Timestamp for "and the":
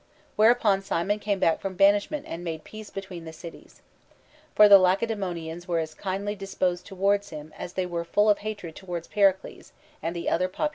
10.01-10.27